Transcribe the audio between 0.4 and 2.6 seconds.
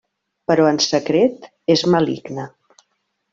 Però, en secret, és maligna.